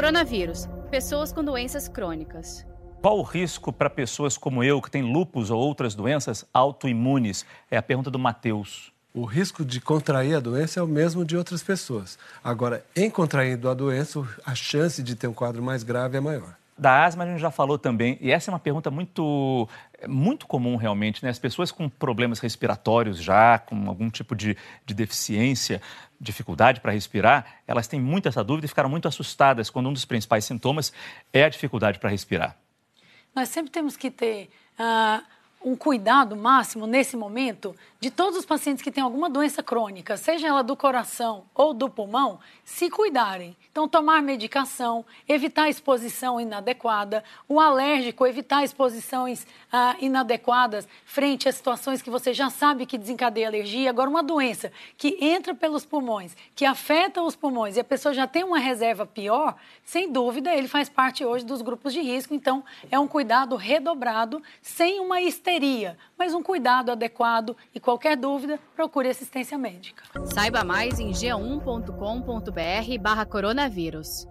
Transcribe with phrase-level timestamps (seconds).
[0.00, 0.66] Coronavírus.
[0.90, 2.64] Pessoas com doenças crônicas.
[3.02, 7.44] Qual o risco para pessoas como eu, que têm lupus ou outras doenças autoimunes?
[7.70, 8.90] É a pergunta do Matheus.
[9.12, 12.18] O risco de contrair a doença é o mesmo de outras pessoas.
[12.42, 16.56] Agora, em contraindo a doença, a chance de ter um quadro mais grave é maior.
[16.80, 19.68] Da asma a gente já falou também, e essa é uma pergunta muito,
[20.08, 21.28] muito comum realmente, né?
[21.28, 24.56] As pessoas com problemas respiratórios já, com algum tipo de,
[24.86, 25.82] de deficiência,
[26.18, 30.06] dificuldade para respirar, elas têm muito essa dúvida e ficaram muito assustadas quando um dos
[30.06, 30.90] principais sintomas
[31.34, 32.56] é a dificuldade para respirar.
[33.36, 35.22] Nós sempre temos que ter uh,
[35.62, 40.48] um cuidado máximo nesse momento de todos os pacientes que têm alguma doença crônica, seja
[40.48, 43.54] ela do coração ou do pulmão, se cuidarem.
[43.70, 52.00] Então, tomar medicação, evitar exposição inadequada, o alérgico, evitar exposições ah, inadequadas frente a situações
[52.00, 53.90] que você já sabe que desencadeia alergia.
[53.90, 58.26] Agora, uma doença que entra pelos pulmões, que afeta os pulmões e a pessoa já
[58.26, 62.34] tem uma reserva pior, sem dúvida, ele faz parte hoje dos grupos de risco.
[62.34, 65.20] Então, é um cuidado redobrado, sem uma
[66.18, 70.02] mas um cuidado adequado e qualquer dúvida, procure assistência médica.
[70.26, 74.26] Saiba mais em g1.com.br barra coronavírus.